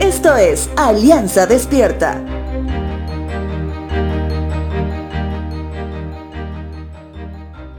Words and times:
Esto 0.00 0.36
es 0.36 0.70
Alianza 0.76 1.46
Despierta. 1.46 2.24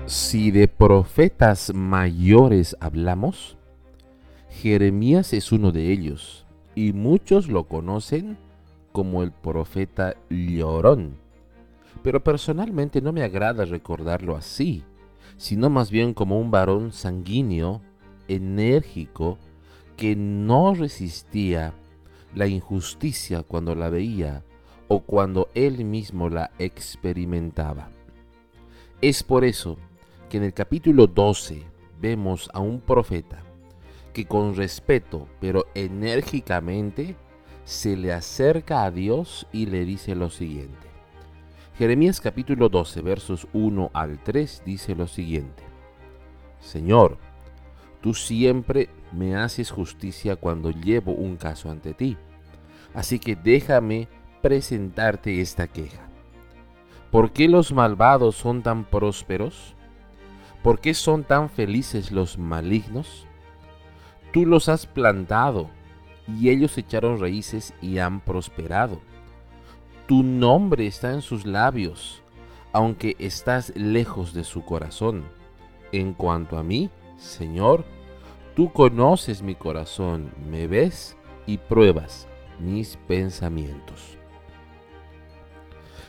Si 0.05 0.51
de 0.51 0.67
profetas 0.67 1.73
mayores 1.73 2.75
hablamos, 2.79 3.57
Jeremías 4.49 5.33
es 5.33 5.51
uno 5.51 5.71
de 5.71 5.91
ellos, 5.91 6.45
y 6.75 6.93
muchos 6.93 7.47
lo 7.47 7.65
conocen 7.65 8.37
como 8.91 9.23
el 9.23 9.31
profeta 9.31 10.15
llorón. 10.29 11.17
Pero 12.03 12.23
personalmente 12.23 13.01
no 13.01 13.11
me 13.11 13.23
agrada 13.23 13.65
recordarlo 13.65 14.35
así, 14.35 14.83
sino 15.37 15.69
más 15.69 15.91
bien 15.91 16.13
como 16.13 16.39
un 16.39 16.51
varón 16.51 16.91
sanguíneo, 16.91 17.81
enérgico, 18.27 19.37
que 19.97 20.15
no 20.15 20.73
resistía 20.73 21.73
la 22.35 22.47
injusticia 22.47 23.43
cuando 23.43 23.75
la 23.75 23.89
veía 23.89 24.43
o 24.87 25.01
cuando 25.01 25.49
él 25.53 25.85
mismo 25.85 26.29
la 26.29 26.51
experimentaba. 26.59 27.89
Es 29.01 29.23
por 29.23 29.43
eso 29.43 29.77
que 30.29 30.37
en 30.37 30.43
el 30.43 30.53
capítulo 30.53 31.07
12 31.07 31.63
vemos 31.99 32.49
a 32.53 32.59
un 32.59 32.79
profeta 32.79 33.41
que 34.13 34.25
con 34.25 34.55
respeto 34.55 35.27
pero 35.39 35.65
enérgicamente 35.73 37.15
se 37.65 37.95
le 37.95 38.13
acerca 38.13 38.83
a 38.83 38.91
Dios 38.91 39.47
y 39.51 39.65
le 39.67 39.85
dice 39.85 40.15
lo 40.15 40.29
siguiente. 40.29 40.87
Jeremías 41.77 42.21
capítulo 42.21 42.69
12 42.69 43.01
versos 43.01 43.47
1 43.53 43.91
al 43.93 44.21
3 44.21 44.63
dice 44.65 44.95
lo 44.95 45.07
siguiente. 45.07 45.63
Señor, 46.59 47.17
tú 48.03 48.13
siempre 48.13 48.89
me 49.13 49.37
haces 49.37 49.71
justicia 49.71 50.35
cuando 50.35 50.71
llevo 50.71 51.13
un 51.13 51.37
caso 51.37 51.71
ante 51.71 51.93
ti. 51.93 52.17
Así 52.93 53.17
que 53.17 53.37
déjame 53.37 54.09
presentarte 54.41 55.39
esta 55.39 55.67
queja. 55.67 56.09
¿Por 57.11 57.31
qué 57.31 57.47
los 57.47 57.71
malvados 57.71 58.35
son 58.35 58.61
tan 58.61 58.83
prósperos? 58.83 59.75
¿Por 60.61 60.81
qué 60.81 60.93
son 60.93 61.23
tan 61.23 61.49
felices 61.49 62.11
los 62.11 62.37
malignos? 62.37 63.25
Tú 64.33 64.45
los 64.45 64.67
has 64.67 64.85
plantado 64.85 65.69
y 66.27 66.49
ellos 66.49 66.77
echaron 66.77 67.21
raíces 67.21 67.73
y 67.81 67.99
han 67.99 68.19
prosperado. 68.19 68.99
Tu 70.07 70.23
nombre 70.23 70.87
está 70.87 71.13
en 71.13 71.21
sus 71.21 71.45
labios, 71.45 72.21
aunque 72.73 73.15
estás 73.17 73.71
lejos 73.77 74.33
de 74.33 74.43
su 74.43 74.65
corazón. 74.65 75.23
En 75.93 76.13
cuanto 76.13 76.57
a 76.57 76.63
mí, 76.63 76.89
Señor, 77.23 77.85
tú 78.53 78.73
conoces 78.73 79.41
mi 79.41 79.55
corazón, 79.55 80.33
me 80.45 80.67
ves 80.67 81.15
y 81.45 81.57
pruebas 81.57 82.27
mis 82.59 82.97
pensamientos. 83.07 84.17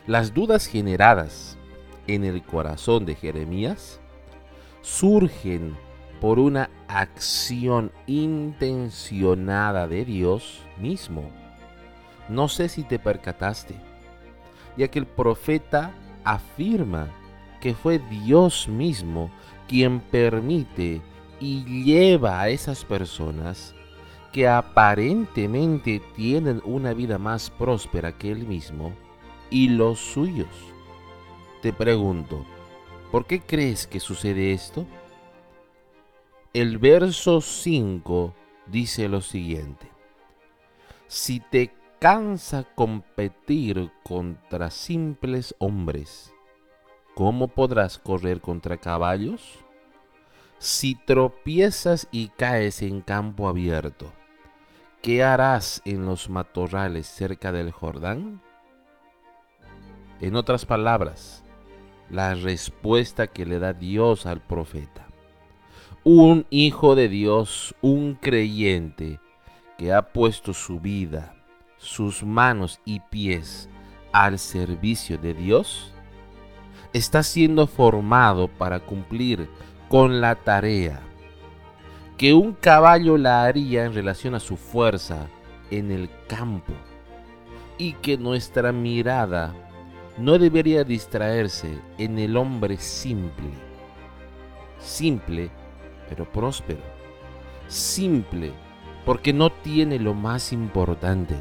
Las 0.08 0.34
dudas 0.34 0.66
generadas 0.66 1.56
en 2.08 2.24
el 2.24 2.42
corazón 2.42 3.06
de 3.06 3.14
Jeremías 3.14 4.00
surgen 4.82 5.76
por 6.20 6.40
una 6.40 6.68
acción 6.88 7.92
intencionada 8.06 9.86
de 9.86 10.04
Dios 10.04 10.62
mismo. 10.78 11.30
No 12.28 12.48
sé 12.48 12.68
si 12.68 12.82
te 12.82 12.98
percataste, 12.98 13.76
ya 14.76 14.88
que 14.88 14.98
el 14.98 15.06
profeta 15.06 15.94
afirma 16.24 17.08
que 17.64 17.72
fue 17.72 17.98
Dios 17.98 18.68
mismo 18.68 19.30
quien 19.66 20.00
permite 20.00 21.00
y 21.40 21.64
lleva 21.82 22.42
a 22.42 22.50
esas 22.50 22.84
personas 22.84 23.74
que 24.34 24.46
aparentemente 24.46 26.02
tienen 26.14 26.60
una 26.66 26.92
vida 26.92 27.16
más 27.16 27.48
próspera 27.48 28.18
que 28.18 28.30
él 28.30 28.46
mismo 28.46 28.92
y 29.48 29.70
los 29.70 29.98
suyos. 29.98 30.54
Te 31.62 31.72
pregunto, 31.72 32.44
¿por 33.10 33.24
qué 33.24 33.40
crees 33.40 33.86
que 33.86 33.98
sucede 33.98 34.52
esto? 34.52 34.86
el 36.52 36.76
verso 36.76 37.40
5 37.40 38.34
dice 38.66 39.08
lo 39.08 39.22
siguiente. 39.22 39.88
Si 41.06 41.40
te 41.40 41.72
cansa 41.98 42.64
competir 42.74 43.90
contra 44.02 44.70
simples 44.70 45.54
hombres, 45.58 46.34
¿cómo 47.14 47.48
podrás 47.48 47.98
correr 47.98 48.40
contra 48.40 48.76
caballos? 48.76 49.58
Si 50.58 50.94
tropiezas 50.94 52.08
y 52.10 52.28
caes 52.28 52.82
en 52.82 53.00
campo 53.00 53.48
abierto, 53.48 54.12
¿qué 55.02 55.22
harás 55.22 55.82
en 55.84 56.06
los 56.06 56.28
matorrales 56.30 57.06
cerca 57.06 57.52
del 57.52 57.70
Jordán? 57.70 58.40
En 60.20 60.36
otras 60.36 60.64
palabras, 60.64 61.44
la 62.10 62.34
respuesta 62.34 63.26
que 63.26 63.44
le 63.44 63.58
da 63.58 63.72
Dios 63.72 64.26
al 64.26 64.40
profeta 64.40 65.04
un 66.04 66.44
hijo 66.50 66.94
de 66.94 67.08
Dios, 67.08 67.74
un 67.80 68.14
creyente 68.14 69.20
que 69.78 69.94
ha 69.94 70.12
puesto 70.12 70.52
su 70.52 70.78
vida, 70.78 71.34
sus 71.78 72.22
manos 72.22 72.78
y 72.84 73.00
pies 73.00 73.70
al 74.12 74.38
servicio 74.38 75.16
de 75.16 75.32
Dios, 75.32 75.93
está 76.94 77.22
siendo 77.22 77.66
formado 77.66 78.48
para 78.48 78.80
cumplir 78.80 79.50
con 79.90 80.22
la 80.22 80.34
tarea 80.36 81.02
que 82.16 82.32
un 82.32 82.52
caballo 82.52 83.18
la 83.18 83.44
haría 83.44 83.84
en 83.84 83.92
relación 83.92 84.34
a 84.34 84.40
su 84.40 84.56
fuerza 84.56 85.28
en 85.70 85.90
el 85.90 86.08
campo 86.28 86.72
y 87.76 87.92
que 87.94 88.16
nuestra 88.16 88.72
mirada 88.72 89.52
no 90.16 90.38
debería 90.38 90.84
distraerse 90.84 91.76
en 91.98 92.18
el 92.18 92.36
hombre 92.36 92.78
simple, 92.78 93.50
simple 94.78 95.50
pero 96.08 96.30
próspero. 96.30 96.82
Simple, 97.66 98.52
porque 99.04 99.32
no 99.32 99.50
tiene 99.50 99.98
lo 99.98 100.14
más 100.14 100.52
importante. 100.52 101.34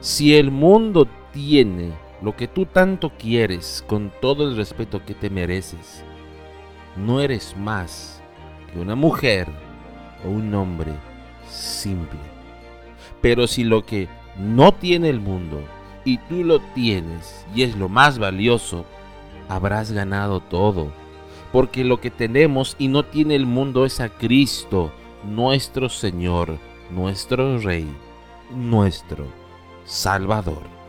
Si 0.00 0.36
el 0.36 0.50
mundo 0.50 1.06
tiene 1.32 1.92
lo 2.22 2.36
que 2.36 2.48
tú 2.48 2.66
tanto 2.66 3.10
quieres 3.18 3.84
con 3.86 4.12
todo 4.20 4.48
el 4.48 4.56
respeto 4.56 5.04
que 5.04 5.14
te 5.14 5.30
mereces, 5.30 6.04
no 6.96 7.20
eres 7.20 7.56
más 7.56 8.22
que 8.72 8.78
una 8.78 8.94
mujer 8.94 9.48
o 10.24 10.28
un 10.28 10.54
hombre 10.54 10.92
simple. 11.48 12.20
Pero 13.20 13.46
si 13.46 13.64
lo 13.64 13.84
que 13.84 14.08
no 14.38 14.72
tiene 14.72 15.08
el 15.08 15.20
mundo 15.20 15.60
y 16.04 16.18
tú 16.18 16.44
lo 16.44 16.60
tienes 16.74 17.46
y 17.54 17.62
es 17.62 17.76
lo 17.76 17.88
más 17.88 18.18
valioso, 18.18 18.84
habrás 19.48 19.92
ganado 19.92 20.40
todo 20.40 21.02
porque 21.52 21.84
lo 21.84 22.00
que 22.00 22.10
tenemos 22.10 22.74
y 22.78 22.88
no 22.88 23.04
tiene 23.04 23.36
el 23.36 23.46
mundo 23.46 23.84
es 23.84 24.00
a 24.00 24.08
Cristo, 24.08 24.90
nuestro 25.22 25.90
Señor, 25.90 26.58
nuestro 26.90 27.58
Rey, 27.58 27.86
nuestro 28.50 29.26
Salvador. 29.84 30.81